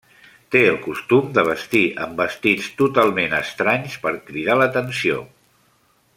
Té 0.53 0.61
el 0.69 0.77
costum 0.85 1.27
de 1.35 1.43
vestir 1.49 1.83
amb 2.05 2.21
vestits 2.23 2.71
totalment 2.81 3.37
estranys 3.43 3.99
per 4.07 4.15
cridar 4.31 4.57
l'atenció. 4.63 5.21